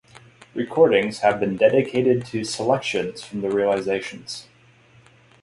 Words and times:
Recordings 0.55 1.19
have 1.19 1.39
been 1.39 1.55
dedicated 1.57 2.25
to 2.25 2.43
selections 2.43 3.23
from 3.23 3.41
the 3.41 3.51
realizations. 3.51 4.47